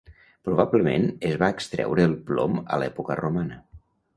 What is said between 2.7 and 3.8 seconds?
l'època romana.